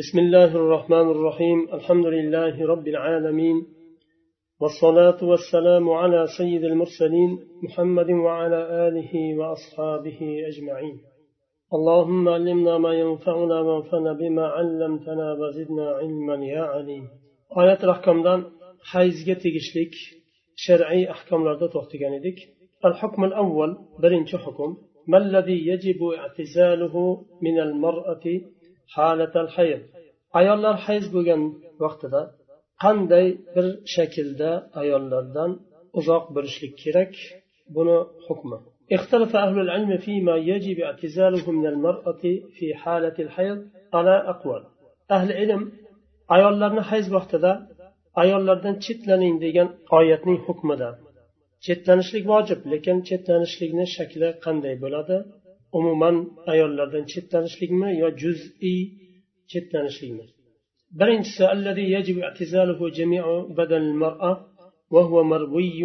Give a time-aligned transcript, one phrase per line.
[0.00, 1.58] بسم الله الرحمن الرحيم.
[1.72, 3.66] الحمد لله رب العالمين.
[4.60, 10.96] والصلاة والسلام على سيد المرسلين محمد وعلى آله وأصحابه أجمعين.
[11.76, 17.04] اللهم علمنا ما ينفعنا وانفعنا بما علمتنا وزدنا علما يا عليم
[17.62, 18.44] آيات الأحكام
[18.92, 19.94] حيزga tegishlik
[20.64, 22.38] shar'iy ahkomlarda to'xtagan edik.
[22.84, 23.70] الحكم الأول
[24.02, 24.76] برنش حكم.
[25.08, 26.94] ما الذي يجب اعتزاله
[27.42, 28.26] من المرأة
[28.95, 29.81] حالة الحيض
[30.39, 31.41] ayollar hayz bo'lgan
[31.83, 32.21] vaqtida
[32.83, 35.51] qanday bir shaklda ayollardan
[35.99, 37.13] uzoq bo'lishlik kerak
[37.75, 37.97] buni
[38.27, 38.57] hukmi
[38.97, 42.23] اختلف أهل العلم فيما يجب اعتزاله من المرأة
[42.55, 43.59] في حالة الحيض
[43.95, 44.63] على أقوال
[45.15, 45.61] أهل العلم
[46.35, 47.51] ayollarni hayz vaqtida
[48.21, 50.89] ayollardan chetlaning degan oyatning hukmida
[51.65, 55.15] chetlanishlik vojib lekin chetlanishlikni shakli qanday bo'ladi
[55.78, 56.16] Umuman
[56.52, 58.80] ayollardan chetlanishlikmi yo juz'iy
[59.50, 60.24] chetlanishlikmi
[61.00, 63.24] birinchisi الذي يجب اعتزاله جميع
[63.58, 64.32] بدن المرأة
[64.94, 65.80] وهو مروي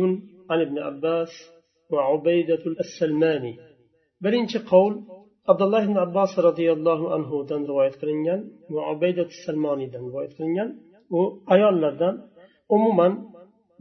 [0.49, 1.31] عن ابن عباس
[1.93, 3.53] وعبيدة السلماني
[4.23, 4.93] birinchi qavl
[5.51, 8.39] abdulloh ibn abbos roziyallohu anhudan rivoyat qilingan
[8.75, 10.69] va ubaydat salmoniydan rivoyat qilingan
[11.17, 11.19] u
[11.53, 12.15] ayollardan
[12.75, 13.13] umuman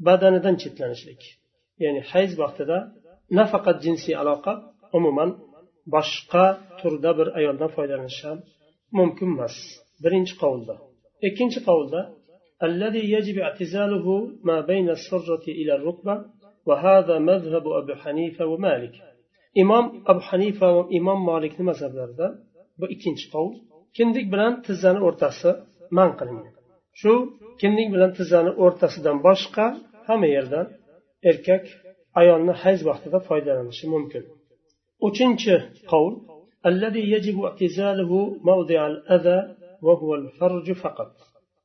[0.07, 1.23] badanidan chetlanishlik
[1.85, 2.79] ya'ni hayz vaqtida
[3.39, 4.53] nafaqat jinsiy aloqa
[4.99, 5.31] umuman
[5.96, 6.46] boshqa
[6.80, 8.38] turda bir ayoldan foydalanish ham
[8.98, 9.56] mumkin emas
[10.04, 10.76] birinchi qavulda
[11.28, 12.02] ikkinchi qavulda
[12.70, 14.08] الذي يجب اعتزاله
[14.50, 16.16] ما بين السرة إلى الركبة
[16.68, 18.96] وهذا مذهب أبي حنيفة ومالك
[19.62, 22.28] إمام أبو حنيفة وإمام مالك مذهبlarda
[22.80, 23.54] bu ikkinchi qavl
[23.98, 25.50] kindik bilan tizzani o'rtasi
[25.98, 26.54] man qilingan
[27.02, 27.14] shu
[27.62, 29.66] kindik bilan tizzani o'rtasidan boshqa
[30.08, 30.66] hamma yerdan
[31.30, 31.64] erkak
[32.22, 34.24] ayolni hayz vaqtida foydalanishi mumkin
[35.08, 35.56] uchinchi
[35.92, 36.14] qavl
[36.72, 38.12] الذي يجب اعتزاله
[38.52, 39.40] موضع الأذى
[39.86, 41.12] وهو الفرج فقط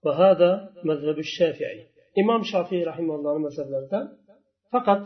[0.05, 0.51] وهذا
[0.89, 1.81] مذهب الشافعي
[2.23, 3.69] إمام شافعي رحمه الله مذهب
[4.73, 5.03] فقط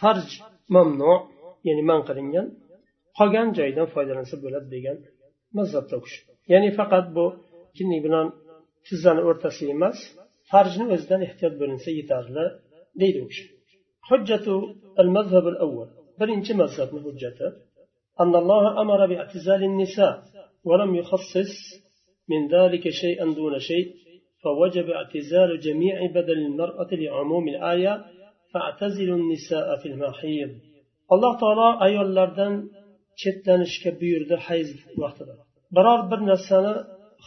[0.00, 0.30] فرج
[0.76, 1.18] ممنوع
[1.66, 2.46] ya'ni man qilingan
[3.18, 4.96] qolgan joydan foydalansa bo'ladi degan
[5.58, 6.20] mazhabda u kishi
[6.52, 7.24] ya'ni faqat bu
[7.76, 8.26] kinnik bilan
[8.86, 9.98] tizzani o'rtasi emas
[10.50, 12.44] farjni o'zidan ehtiyot bo'linsa yetarli
[13.00, 13.46] deydi u kishi
[14.08, 14.46] حجة
[15.02, 15.88] المذهب الأول
[16.22, 17.50] برنش مذهب حجته
[18.22, 20.14] أن الله أمر باعتزال النساء
[20.64, 21.54] ولم يخصص
[22.30, 23.86] من ذلك شيئا دون شيء
[24.42, 28.04] فوجب اعتزال جميع بدل المرأة لعموم الآية
[28.52, 30.50] فاعتزلوا النساء في المحيض
[31.14, 32.54] alloh taolo ayollardan
[33.20, 34.68] chetlanishga buyurdi hayz
[35.02, 35.34] vaqtida
[35.76, 36.74] biror bir narsani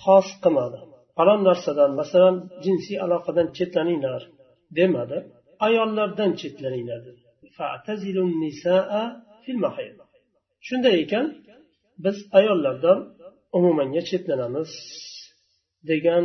[0.04, 0.80] xos qilmadi
[1.18, 2.36] falon narsadan masalan
[2.66, 4.22] jinsiy aloqadan chetlaninglar
[4.78, 5.18] demadi
[5.68, 7.22] ayollardan chetlaninglar dedi
[10.67, 11.27] Shunday ekan
[12.05, 12.99] biz ayollardan
[13.57, 14.71] umumanga chetlanamiz
[15.91, 16.25] degan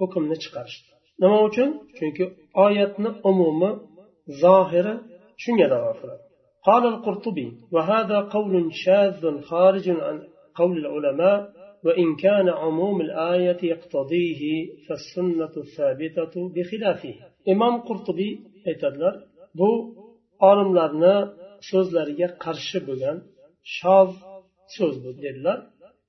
[0.00, 0.90] hukmni chiqarishdi
[1.22, 2.24] nima uchun chunki
[2.64, 3.70] oyatni umumi
[4.42, 4.94] zohiri
[5.42, 6.24] shunga dalolat qiladi
[6.68, 8.54] قال القرطبي وهذا قول
[8.84, 10.16] شاذ خارج عن
[10.58, 11.38] قول العلماء
[11.86, 14.42] وإن كان عموم الآية يقتضيه
[14.86, 17.14] فالسنة الثابتة بخلافه
[17.52, 18.30] إمام قرطبي
[18.70, 19.14] aytadilar
[19.58, 19.70] bu
[20.48, 21.16] olimlarni
[21.70, 23.16] so'zlariga qarshi bo'lgan
[23.78, 24.10] shoz
[24.76, 25.58] so'z bu dedilar.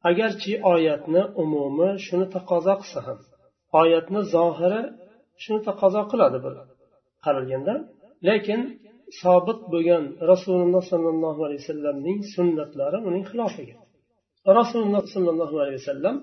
[0.10, 3.20] Agarchi oyatni umumi shuni taqozo qilsa ham
[3.82, 4.82] oyatni zohiri
[5.44, 6.54] shuni taqozo qiladi bir
[7.26, 7.74] qaralganda
[8.28, 8.62] lekin
[9.22, 13.76] sobit bo'lgan rasululloh sollallohu alayhi vasallamning sunnatlari uning xilofiga.
[14.60, 16.16] Rasululloh sollallohu alayhi vasallam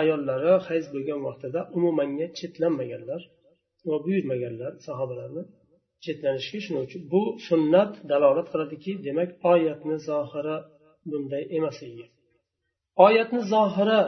[0.00, 3.20] ayollari hayz bo'lgan vaqtida umumanga chetlanmaganlar
[3.88, 5.42] va buyurmaganlar sahobalarni
[6.05, 10.57] chetlanishga shuning uchun bu sunnat dalolat qiladiki demak oyatni zohiri
[11.09, 12.07] bunday emasligiga
[13.05, 13.99] oyatni zohiri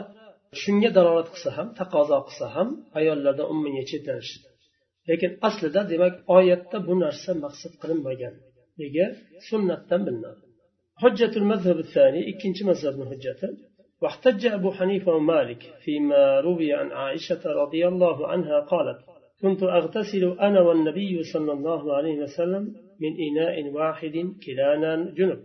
[0.62, 2.68] shunga dalolat qilsa ham taqozo qilsa ham
[2.98, 4.32] ayollardan umumga chetlanish
[5.08, 8.34] lekin aslida demak oyatda bu narsa maqsad qilinmagan
[8.80, 9.06] nega
[9.48, 10.44] sunnatdan bilinadi
[11.02, 13.50] حجة المذهب الثاني إكنش مذهب حجته
[14.02, 19.00] واحتج أبو حنيفة ومالك فيما روي عن عائشة رضي الله عنها قالت
[19.41, 22.63] كنت أغتسل أنا والنبي صلى الله عليه وسلم
[23.01, 24.15] من إناء واحد
[24.45, 25.39] كلانا جنب.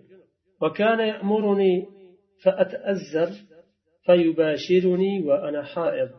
[0.62, 1.86] وكان يأمرني
[2.44, 3.30] فأتأزر
[4.06, 6.10] فيباشرني وأنا حائض.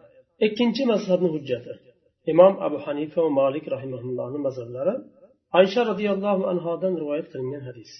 [0.43, 1.75] إكنت مصهبن هجته
[2.29, 4.95] إمام أبو حنيفة ومالك رحمه الله مزلرا
[5.53, 7.91] عائشة رضي الله عنها دن رواية من هديث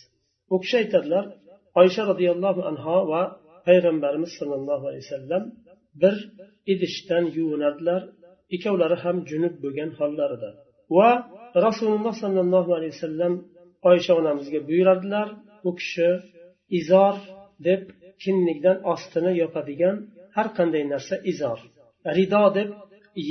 [0.51, 1.33] وكشي تدلر
[1.77, 5.51] عائشة رضي الله عنها وغيرا بارمس صلى الله عليه وسلم
[6.01, 6.17] بر
[6.69, 8.01] إدشتن yuvinadilar
[8.55, 10.49] ikkovlari ham junub bo'lgan hollarida.
[10.97, 11.11] Va
[11.65, 13.33] rasululloh sollallohu alayhi vasallam
[13.89, 15.27] oysha onamizga buyurardilar
[15.67, 16.09] u kishi
[16.79, 17.15] izor
[17.67, 17.81] deb
[18.23, 19.95] kinnikdan ostini yopadigan
[20.35, 21.59] har qanday narsa izor.
[22.17, 22.69] Rido deb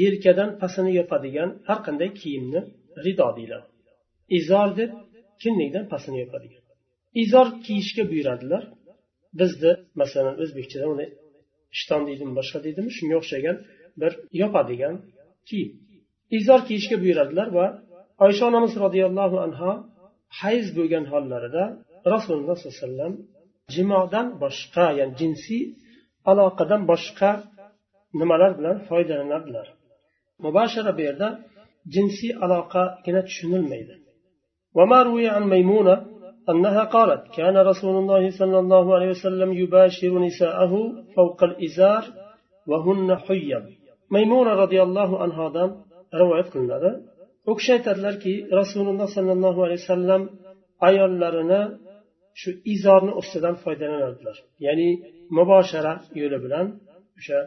[0.00, 2.60] yelkadan pastini yopadigan har qanday kiyimni
[3.04, 3.66] rido deyiladi.
[4.38, 4.90] Izor deb
[5.42, 6.62] kinlikdan pastini yopadigan.
[7.24, 8.62] Izor kiyishga buyuradilar.
[9.40, 11.06] Bizni masalan o'zbekchada uni
[11.76, 13.56] ishton deydimi boshqa deydimi shunga o'xshagan
[14.01, 14.11] bir
[14.41, 14.95] yopadigan
[15.47, 15.69] kiyim
[16.37, 17.65] izor kiyishga buyuradilar va
[18.25, 19.71] oysha onamiz roziyallohu anhu
[20.39, 21.63] hayz bo'lgan hollarida
[22.13, 23.13] rasululloh sollallohu alayhi vasallam
[23.75, 25.63] jimodan boshqa ya'ni jinsiy
[26.31, 27.29] aloqadan boshqa
[28.19, 29.67] nimalar bilan foydalanadilar
[30.45, 31.27] mubashara bu yerda
[31.95, 33.95] jinsiy aloqagina tushunilmaydi
[34.77, 35.95] وما روي عن ميمونة
[36.51, 40.73] أنها قالت كان رسول الله صلى الله عليه وسلم يباشر نساءه
[41.15, 42.03] فوق الإزار
[42.69, 43.65] وهن حيض
[44.11, 45.71] ميمونة رضي الله عنها دام
[46.21, 46.77] رواية قلنا
[47.49, 50.21] u kishi aytadilarki rasululloh sollallohu alayhi vasallam
[50.87, 51.61] ayollarini
[52.41, 54.89] shu izorni ustidan foydalanadilar ya'ni
[55.37, 56.65] muboshara yo'li bilan
[57.19, 57.39] o'sha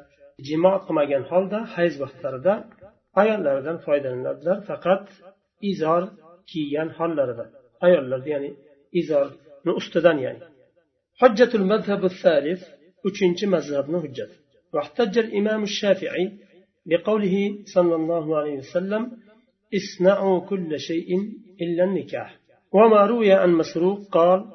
[0.47, 2.55] jimo qilmagan holda hayz vaqtlarida
[3.23, 5.05] ayollaridan foydalanadilar faqat
[5.73, 6.03] izor
[6.50, 7.45] kiygan hollarida
[7.87, 8.50] ayollarda ya'ni
[9.00, 10.43] izorni ustidan ya'ni
[11.23, 12.62] حجة المذهب الثالث
[13.05, 14.27] وشنش مذهبنا حجة
[14.75, 16.25] واحتج الإمام الشافعي
[16.86, 17.36] بقوله
[17.76, 19.12] صلى الله عليه وسلم
[19.80, 21.10] اصنعوا كل شيء
[21.62, 22.40] إلا النكاح.
[22.74, 24.46] وما روي عن مسروق قال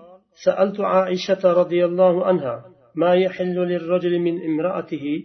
[0.44, 2.64] سألت عائشة رضي الله عنها
[2.94, 5.24] ما يحل للرجل من امرأته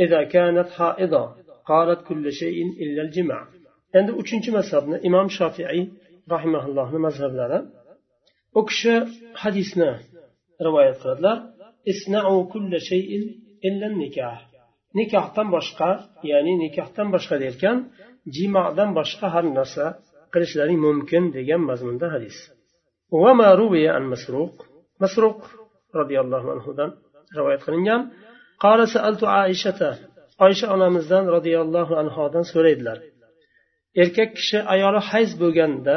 [0.00, 1.34] إذا كانت حائضة؟
[1.66, 3.46] قالت كل شيء إلا الجماع.
[3.94, 5.90] عند uchinchi mazhabni imom shofiiy
[6.30, 7.58] rahimaullohni mazhablari
[8.58, 8.94] u kishi
[9.42, 9.90] hadisni
[10.66, 11.38] rivoyat qiladilar.
[11.92, 13.24] Isnau kulla shayin
[13.68, 14.51] illa nikah
[14.98, 15.90] nikohdan boshqa
[16.30, 17.76] ya'ni nikohdan boshqa derkan
[18.36, 19.84] jimodan boshqa har narsa
[20.32, 22.36] qilishlari mumkin degan mazmunda hadis.
[25.02, 25.38] Masruq.
[26.00, 26.90] Roziyallohu anhudan
[27.36, 28.00] rivoyat qilingan.
[29.42, 29.90] Aishata.
[30.46, 32.98] Oysha onamizdan roziyallohu anhodan so'raydilar.
[34.02, 35.94] Erkak kishi ayoli hayz bo'lganda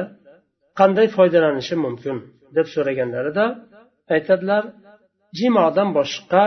[0.80, 2.18] qanday foydalanishi mumkin
[2.56, 3.46] deb so'raganlarida
[4.16, 4.64] aytadilar
[5.40, 6.44] jimodan boshqa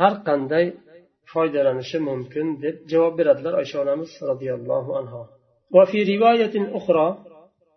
[0.00, 0.64] har qanday
[1.32, 5.20] foydalanishi mumkin deb javob beradilar oysha onamiz roziyallohu anhu
[5.76, 7.08] وفي رواية أخرى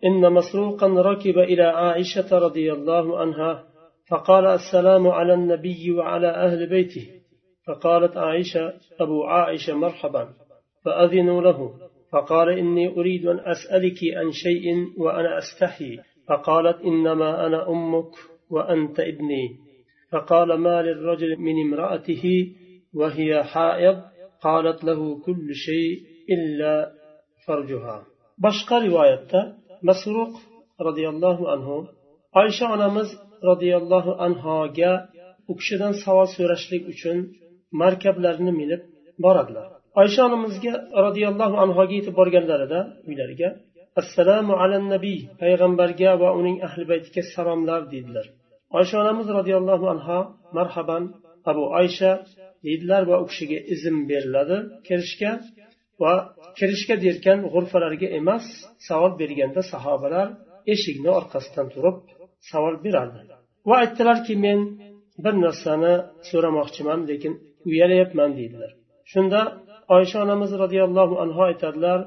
[0.07, 3.51] إن مسروقا ركب إلى عائشة رضي الله عنها
[4.09, 7.07] فقال السلام على النبي وعلى أهل بيته
[7.67, 10.23] فقالت عائشة أبو عائشة مرحبا
[10.85, 11.73] فأذنوا له
[12.11, 14.65] فقال إني أريد أن أسألك عن شيء
[14.97, 18.11] وأنا أستحي فقالت إنما أنا أمك
[18.49, 19.45] وأنت ابني
[20.11, 22.23] فقال ما للرجل من امرأته
[22.98, 23.96] وهي حائض
[24.46, 25.92] قالت له كل شيء
[26.34, 26.92] إلا
[27.46, 27.96] فرجها
[28.44, 29.32] بشقى رواية
[29.82, 30.32] مسروق
[30.80, 31.68] رضي الله عنه
[32.36, 33.08] عائشة onamiz
[33.50, 34.92] roziyallohu anhoga
[35.50, 37.16] u kishidan savol so'rashlik uchun
[37.82, 38.80] markablarni minib
[39.24, 39.68] boradilar
[40.00, 40.72] oysha onamizga
[41.06, 43.48] roziyallohu anhoga yetib borganlarida uylariga
[44.00, 48.26] assalomu ala nabiy payg'ambarga va uning ahli baytiga salomlar deydilar
[48.78, 50.18] oysha onamiz roziyallohu anho
[50.56, 51.04] marhaban
[51.49, 52.11] abu oysha
[52.65, 54.57] deydilar va u kishiga izn beriladi.
[54.87, 55.31] Kirishga
[56.01, 56.13] va
[56.57, 58.45] kirishga derkan g'urfalarga emas
[58.87, 60.27] savol berganda sahobalar
[60.73, 61.97] eshikni orqasidan turib
[62.51, 63.19] savol berardi.
[63.69, 64.59] Va aytdilarki men
[65.23, 65.93] bir narsani
[66.29, 67.33] so'ramoqchiman lekin
[67.69, 68.71] uyalyapman deydilar.
[69.11, 69.39] Shunda
[69.95, 71.99] oysha onamiz roziyallohu anhu aytadilar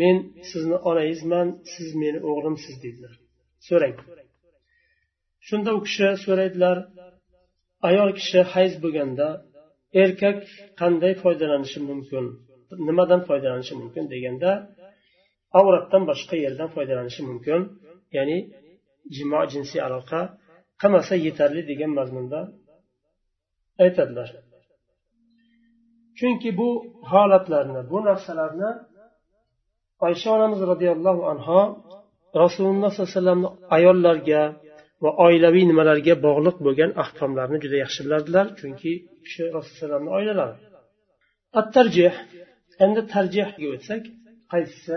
[0.00, 0.16] men
[0.50, 3.14] sizni onangizman siz meni o'g'limsiz deydilar
[3.68, 3.96] so'rang.
[5.48, 6.76] Shunda u kishi so'raydilar
[7.88, 9.26] ayol kishi hayz bo'lganda
[10.02, 10.38] erkak
[10.80, 12.24] qanday foydalanishi mumkin
[12.88, 14.50] nimadan foydalanishi mumkin deganda
[15.58, 17.60] avratdan boshqa yerdan foydalanishi mumkin
[18.16, 18.38] ya'ni
[19.14, 20.20] jimo jinsiy aloqa
[20.80, 22.40] qilmasa yetarli degan mazmunda
[23.84, 24.28] aytadilar.
[26.18, 26.68] Chunki bu
[27.10, 28.70] holatlarni bu narsalarni
[30.06, 31.60] oysha onamiz roziyallohu anho
[32.42, 34.42] rasululloh sollallohu alayhi vasallamni ayollarga
[35.04, 38.92] va oilaviy nimalarga bog'liq bo'lgan ahkomlarni juda yaxshi bilardilar chunki
[39.24, 40.56] kishi rasululloh alayhi oilalari
[41.60, 42.14] at tarjih
[42.84, 44.02] endi tarjihga o'tsak
[44.52, 44.96] qaysisi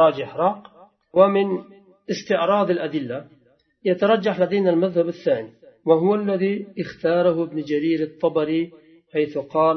[0.00, 0.60] rojihroq
[1.18, 1.48] ومن
[2.10, 3.18] استعراض الأدلة
[3.84, 5.52] يترجح لدينا المذهب الثاني
[5.86, 8.70] وهو الذي اختاره ابن جرير الطبري
[9.12, 9.76] حيث قال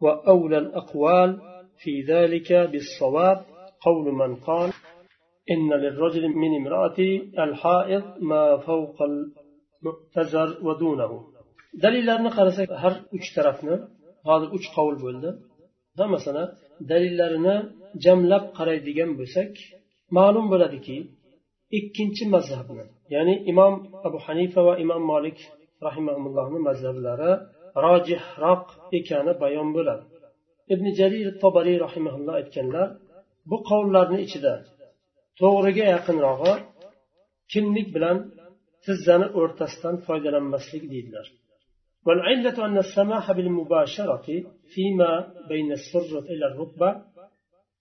[0.00, 1.40] وأولى الأقوال
[1.78, 3.38] في ذلك بالصواب
[3.80, 4.70] قول من قال
[5.53, 6.99] إن للرجل من امرأة
[7.45, 11.11] الحائض ما فوق المؤتزر ودونه
[11.83, 13.75] dalillarni qarasak har uch tarafni
[14.27, 15.29] hozir uch qovul bo'ldi
[15.99, 16.43] hammasini
[16.91, 17.55] dalillarini
[18.05, 19.51] jamlab qaraydigan bo'lsak
[20.17, 20.97] ma'lum bo'ladiki
[21.79, 23.73] ikkinchi mazhabni ya'ni imom
[24.07, 25.39] abu hanifa va imom molik
[25.87, 27.31] rahimaullohni mazhablari
[27.85, 28.65] rojihroq
[28.97, 30.03] ekani bayon bo'ladi
[30.73, 32.87] ibn jarir tobariy rahimaulloh aytganlar
[33.49, 34.53] bu qovullarni ichida
[35.39, 36.53] to'g'riga yaqinrog'i
[37.51, 38.17] kindik bilan
[38.85, 41.27] tizzani o'rtasidan foydalanmaslik deydilar
[42.07, 44.27] والعلة أن السماح بالمباشرة
[44.73, 45.11] فيما
[45.51, 46.89] بين السرة إلى الركبة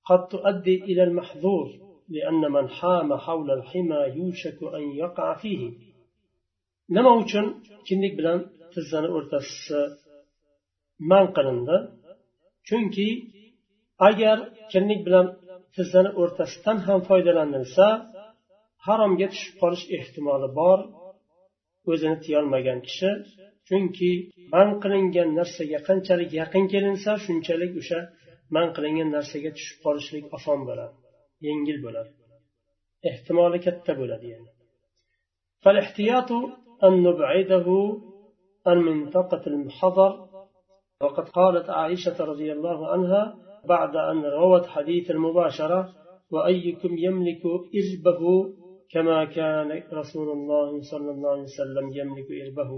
[0.08, 1.66] قد تؤدي إلى المحظور
[2.14, 5.62] لأن من حام حول الحمى يوشك أن يقع فيه
[6.94, 7.46] nima uchun
[7.86, 8.38] kindik bilan
[8.72, 9.80] tizzani o'rtasi
[11.10, 11.76] man qilindi
[12.68, 13.08] chunki
[14.08, 14.38] agar
[14.72, 15.26] kindik bilan
[15.74, 17.86] tizzani o'rtasidan ham foydalanilsa
[18.86, 20.78] haromga tushib qolish ehtimoli bor
[21.90, 23.10] o'zini tiyolmagan kishi
[23.68, 24.10] chunki
[24.54, 28.00] man qilingan narsaga qanchalik yaqin kelinsa shunchalik o'sha
[28.56, 30.94] man qilingan narsaga tushib qolishlik oson bo'ladi
[31.48, 32.10] yengil bo'ladi
[33.10, 34.50] ehtimoli katta bo'ladi yani
[35.64, 36.30] فالاحتياط
[36.86, 37.68] أن نبعده
[38.66, 40.12] عن منطقة الحضر
[41.02, 43.22] وقد قالت عائشة رضي الله عنها
[43.72, 45.80] بعد أن روت حديث المباشرة
[46.30, 47.42] وأيكم يملك
[47.80, 48.22] إربه
[48.92, 52.72] كما كان رسول الله صلى الله عليه وسلم يملك إربه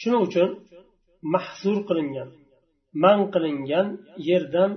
[0.00, 0.50] shuning uchun
[1.34, 2.28] mahzur qilingan
[3.04, 3.86] man qilingan
[4.28, 4.70] yerdan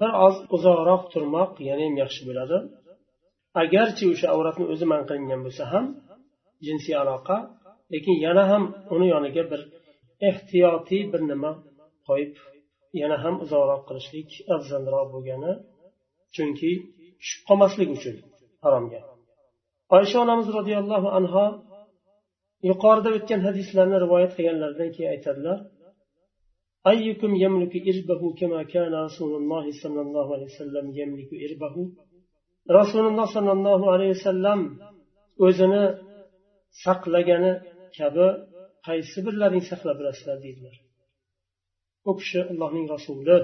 [0.00, 2.56] bir oz uzoqroq turmoq yanayam yaxshi bo'ladi
[3.62, 5.84] agarchi o'sha avratni o'zi man qilingan bo'lsa ham
[6.66, 7.36] jinsiy aloqa
[7.92, 8.62] lekin yana ham
[8.94, 9.60] uni yoniga bir
[10.28, 11.50] ehtiyotiy bir nima
[12.08, 12.34] qo'yib
[13.00, 15.52] yana ham uzoqroq qilishlik afzalroq bo'lgani
[16.34, 16.70] chunki
[17.20, 18.16] tushib qolmaslik uchun
[18.64, 19.00] haromga
[19.96, 21.44] oysha onamiz roziyallohu anhu
[22.70, 25.58] yuqorida o'tgan hadislarni rivoyat qilganlaridan keyin aytadilar
[26.92, 31.76] أيكم يملك إربه كما كان رسول الله صلى الله عليه وسلم يملك إربه
[32.80, 34.60] رسول الله صلى الله عليه وسلم
[35.46, 35.84] o'zini
[36.84, 37.52] saqlagani
[37.98, 38.26] kabi
[38.86, 40.76] qaysi birlaring saqlab bilasizlar deydilar
[42.08, 43.38] u kishi allohning rasuli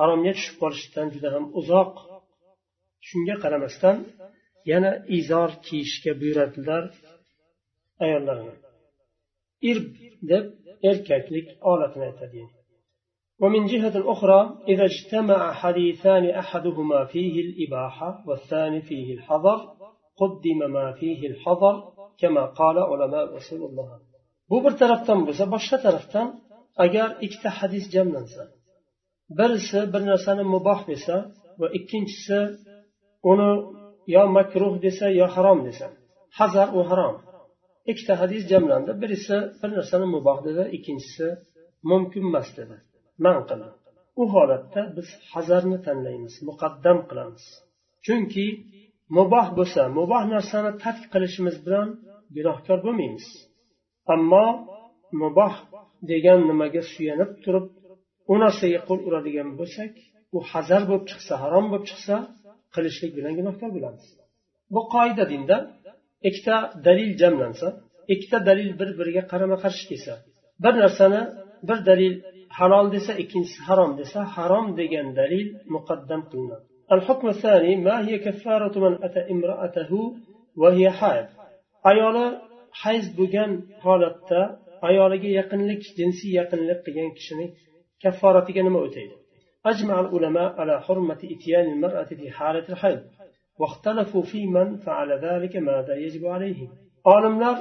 [0.00, 1.94] haromga tushib qolishdan juda ham uzoq
[3.08, 3.96] shunga qaramasdan
[4.70, 6.84] yana izor kiyishga buyuradilar
[8.04, 8.54] ayollarni
[9.70, 9.88] irb
[10.30, 10.44] deb
[10.90, 12.42] erkaklik olatini aytadi
[13.42, 14.40] ومن جهة أخرى
[14.72, 19.58] إذا اجتمع حديثان أحدهما فيه الإباحة والثاني فيه الحظر
[20.20, 21.74] قدم ما فيه الحظر
[22.20, 23.88] كما قال علماء رسول الله
[24.50, 26.26] bu bir tarafdan bo'lsa boshqa tarafdan
[26.83, 28.43] agar ikkita hadis jamlansa
[29.39, 31.15] birisi bir narsani muboh desa
[31.59, 32.39] va ikkinchisi
[33.31, 33.51] uni
[34.15, 35.87] yo makruh desa yo harom desa
[36.39, 37.15] hazar u harom.
[37.91, 41.27] Ikkita hadis jamlandi birisi bir narsani muboh dedi ikkinchisi
[41.89, 42.75] mumkin emas dedi.
[43.23, 43.69] Man qildi.
[44.21, 47.45] U holatda biz hazarni tanlaymiz muqaddam qilamiz.
[48.05, 48.47] Chunki
[49.17, 51.87] muboh bo'lsa muboh narsani tark qilishimiz bilan
[52.35, 53.27] gunohkor bo'lmaymiz.
[54.13, 54.45] Ammo
[55.22, 55.54] muboh
[56.10, 57.66] degan nimaga suyanib turib
[58.32, 59.92] u narsaga qo'l uradigan bo'lsak
[60.36, 62.16] u hazar bo'lib chiqsa harom bo'lib chiqsa
[62.74, 64.06] qilishlik bilan gunohkor bo'lamiz
[64.74, 65.56] bu qoida dinda
[66.28, 66.56] ikkita
[66.86, 67.68] dalil jamlansa
[68.14, 70.14] ikkita dalil bir biriga qarama qarshi kelsa
[70.64, 71.22] bir narsani
[71.68, 72.14] bir dalil
[72.58, 76.66] halol desa ikkinchisi harom desa harom degan dalil muqaddam qilinadi
[76.96, 79.92] الحكم الثاني ما هي كفارة من أتى امرأته
[80.62, 81.28] وهي حائض
[81.90, 82.26] ayoli
[82.82, 83.50] hayz bo'lgan
[83.84, 84.40] holatda
[84.88, 87.46] ayoliga yaqinlik jinsiy yaqinlik qilgan kishini
[88.02, 89.14] kafforatiga nima o'taydi
[89.72, 93.00] أجمع العلماء على حرمة إتيان المرأة في حالة الحيض
[93.60, 96.60] واختلفوا في من فعل ذلك ماذا يجب عليه
[97.14, 97.56] olimlar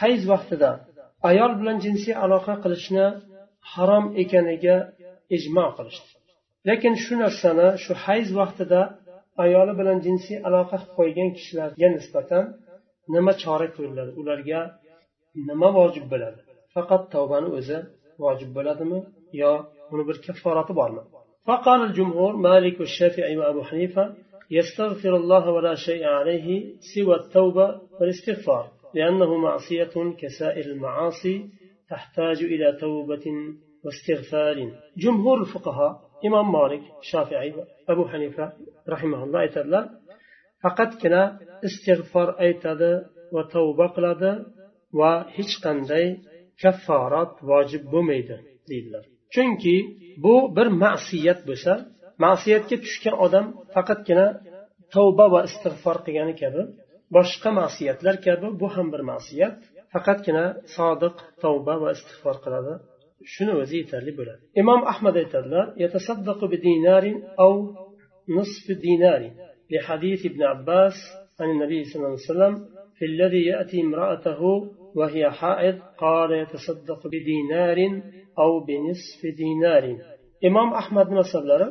[0.00, 0.70] hayz vaqtida
[1.30, 3.06] ayol bilan jinsiy aloqa qilishni
[3.72, 4.76] harom ekaniga
[5.36, 6.10] ijmo qilishdi
[6.68, 8.80] lekin shu narsani shu hayz vaqtida
[9.44, 12.44] ayoli bilan jinsiy aloqa qilib qo'ygan kishilarga nisbatan
[13.14, 14.60] nima chora ko'riladi ularga
[15.48, 16.40] nima vojib bo'ladi
[16.75, 17.77] Faqat tavbani o'zi
[18.23, 18.99] vojib bo'ladimi
[19.41, 19.51] yo
[19.93, 21.03] uni bir kafforati bormi?
[21.47, 24.03] فقال الجمهور مالك والشافعي وأبو حنيفة
[24.57, 26.47] يستغفر الله ولا شيء عليه
[26.93, 28.65] سوى التوبة والاستغفار
[28.97, 31.35] لأنه معصية كسائر المعاصي
[31.89, 33.25] تحتاج إلى توبة
[33.83, 34.57] واستغفار
[35.03, 35.91] جمهور الفقهاء
[36.27, 37.53] إمام مالك شافعي
[37.89, 38.45] أبو حنيفة
[38.93, 39.85] رحمه الله aytadilar
[40.63, 41.21] faqatgina
[41.67, 42.91] istig'for aytadi
[43.35, 44.31] va tavba qiladi
[44.99, 45.11] va
[45.65, 46.05] qanday
[46.62, 48.36] kafforat vojib bo'lmaydi
[48.70, 49.04] deydilar
[49.34, 49.76] chunki
[50.24, 51.72] bu bir ma'siyat bo'lsa
[52.24, 54.26] ma'siyatga tushgan odam faqatgina
[54.94, 56.62] tavba va istig'for qilgani kabi
[57.16, 59.56] boshqa ma'siyatlar kabi bu ham bir ma'siyat
[59.92, 60.44] faqatgina
[60.76, 62.72] sodiq tavba va istig'for qiladi
[63.32, 65.66] shuni o'zi yetarli bo'ladi imom ahmad aytadilar
[67.44, 67.52] أو
[68.36, 69.22] نصف دينار
[69.72, 70.96] لحديث ابن عباس
[71.40, 72.54] عن النبي صلى الله عليه وسلم
[72.96, 74.40] في الذي يأتي امرأته
[74.98, 77.78] وهي حائض قال يتصدق بدينار
[78.38, 79.84] أو بنصف دينار
[80.48, 81.66] imom ahmadni masablari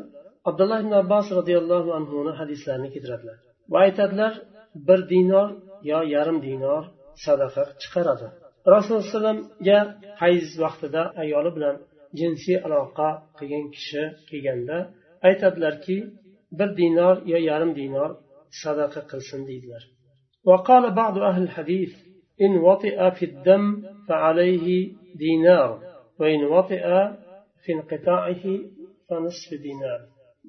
[0.49, 3.37] abdulloh ibn abbos roziyallohu anhuni hadislarini keltiradilar
[3.71, 4.33] va aytadilar
[4.87, 5.49] bir dinor
[5.91, 6.83] yo yarim dinor
[7.25, 8.27] sadaqa chiqaradi
[8.73, 9.79] rasululloh alayhi vasallamga
[10.21, 11.75] hayz vaqtida ayoli bilan
[12.19, 14.77] jinsiy aloqa qilgan kishi kelganda
[15.27, 15.97] aytadilarki
[16.59, 18.09] bir dinor yo yarim dinor
[18.63, 19.83] sadaqa qilsin deydilar
[20.49, 21.91] وقال بعض أهل الحديث
[22.41, 23.65] إن وطئ في الدم
[24.07, 24.67] فعليه
[25.15, 25.69] دينار
[26.19, 26.85] وإن وطئ
[27.63, 28.43] في انقطاعه
[29.07, 29.99] فنصف دينار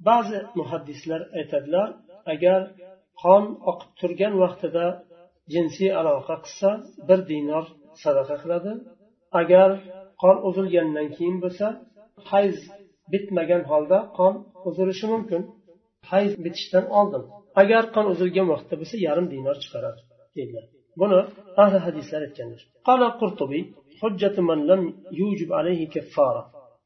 [0.08, 0.24] بعض
[0.58, 1.88] muhaddislar aytadilar
[2.32, 2.60] agar
[3.22, 4.86] qon oqib turgan vaqtida
[5.52, 6.70] jinsiy aloqa qilsa
[7.08, 7.64] bir dinor
[8.02, 8.72] sadaqa qiladi
[9.40, 9.70] agar
[10.22, 11.66] qon uzilgandan keyin bo'lsa
[12.30, 12.56] hayz
[13.12, 14.34] bitmagan holda qon
[14.68, 15.42] uzilishi mumkin
[16.10, 17.22] hayz bitishdan oldin
[17.62, 20.00] agar qon uzilgan vaqtda bo'lsa yarim dinor chiqaradi
[20.36, 20.66] deydilar
[21.01, 21.19] Buni
[21.63, 23.61] ahli hadislar aytganlar قال القرطبي
[24.01, 24.81] حجة من لم
[25.21, 26.43] يوجب عليه كفارة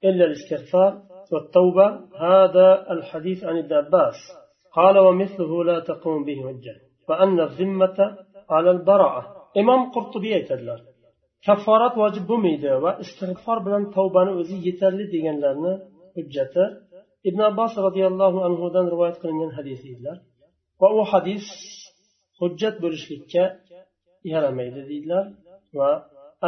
[0.07, 0.91] إلا الاستغفار
[1.31, 1.87] والتوبة
[2.27, 4.17] هذا الحديث عن ابن عباس
[4.77, 6.75] قال ومثله لا تقوم به حجة
[7.09, 7.97] وأن الذمة
[8.55, 9.23] على البراءة
[9.61, 10.79] إمام قرطبي aytadilar
[11.47, 15.73] kafforat vojib bo'lmaydi va istig'for bilan tavbani o'zi yetarli deganlarni
[16.15, 16.63] hujjati
[17.29, 20.17] ibn abbos roziyallohu anhudan rivoyat qilingan hadis deydilar
[20.81, 21.45] va u hadis
[22.39, 23.43] hujjat bo'lishlikka
[24.32, 25.26] yaramaydi deydilar
[25.78, 25.90] va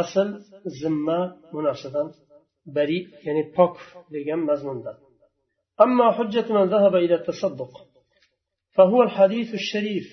[0.01, 0.29] asl
[0.79, 1.19] zimma
[1.51, 2.07] bu narsadan
[2.75, 3.75] bari ya'ni pok
[4.13, 4.93] degan mazmunda
[5.85, 7.73] أما حجة من ذهب إلى التصدق
[8.75, 10.07] فهو الحديث الشريف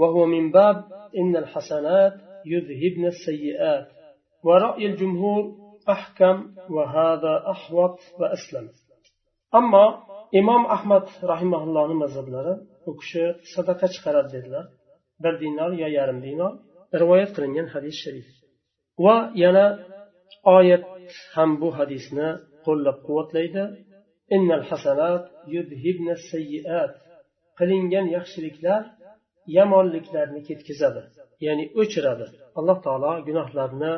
[0.00, 0.76] وهو من باب
[1.20, 2.14] إن الحسنات
[2.46, 3.88] يذهبن السيئات
[4.46, 5.42] ورأي الجمهور
[5.94, 6.36] أحكم
[6.70, 8.66] وهذا أحوط وأسلم
[9.54, 9.84] أما
[10.40, 12.54] إمام أحمد رحمه الله مذهبلari
[12.86, 13.24] u kishi
[13.54, 14.64] sadaqa chiqaradi dedilar
[15.22, 16.52] bir dinor yo yarim dinor
[17.01, 18.27] Rivoyat qilingan hadis sharif.
[19.05, 19.65] Va yana
[20.57, 20.85] oyat
[21.35, 22.27] ham bu hadisni
[22.65, 23.63] qo'llab quvvatlaydi
[27.59, 28.81] qilingan yaxshiliklar
[29.57, 31.01] yomonliklarni ketkazadi
[31.45, 32.25] ya'ni o'chiradi.
[32.59, 33.93] Alloh taolo gunohlarni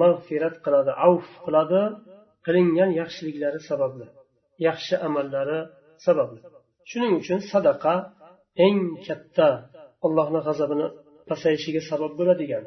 [0.00, 1.82] mag'firat qiladi avf qiladi.
[2.46, 4.06] Qilingan yaxshiliklari sababli
[4.68, 5.58] yaxshi amallari
[6.06, 6.40] sababli.
[6.90, 7.94] Shuning uchun sadaqa
[8.66, 9.48] eng katta
[10.06, 10.86] allohni g'azabini
[11.32, 12.64] pasayishiga sabab bo'ladigan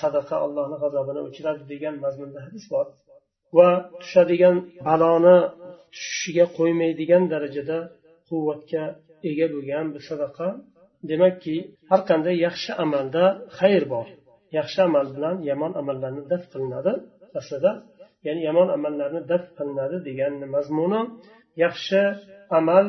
[0.00, 2.86] sadaqa allohni g'azabini o'chiradi degan mazmunda hadis bor.
[3.56, 3.68] Va
[4.02, 5.36] tushadigan baloni
[5.94, 7.78] tushishiga qo'ymaydigan darajada
[8.28, 8.84] quvvatga
[9.30, 10.48] ega bo'lgan bu sadaqa
[11.10, 11.56] demakki
[11.90, 13.24] har qanday yaxshi amalda
[13.58, 14.06] xayr bor.
[14.58, 16.92] Yaxshi amal bilan yomon amallarni daf qilinadi
[17.40, 17.72] aslida
[18.26, 21.02] ya'ni yomon amallarni daf qilinadi degan mazmuni
[21.64, 22.02] yaxshi
[22.58, 22.86] amal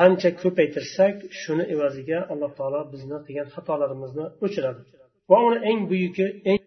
[0.00, 4.82] qancha ko'paytirsak shuni evaziga alloh taolo bizni qilgan xatolarimizni o'chiradi.
[5.30, 6.59] Va uni eng buyuki eng